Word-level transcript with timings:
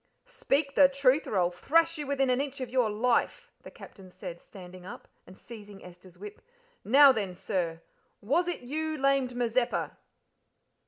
"Speak 0.25 0.73
the 0.73 0.89
truth, 0.89 1.27
or 1.27 1.37
I'll 1.37 1.51
thrash 1.51 1.99
you 1.99 2.07
within 2.07 2.31
an 2.31 2.41
inch 2.41 2.59
of 2.59 2.71
your 2.71 2.89
life," 2.89 3.51
the 3.61 3.69
Captain 3.69 4.09
said, 4.09 4.41
standing 4.41 4.83
up, 4.83 5.07
and 5.27 5.37
seizing 5.37 5.85
Esther's 5.85 6.17
whip: 6.17 6.41
"Now 6.83 7.11
then, 7.11 7.35
sir 7.35 7.83
was 8.19 8.47
it 8.47 8.61
you 8.61 8.97
lamed 8.97 9.35
Mazeppa?" 9.35 9.95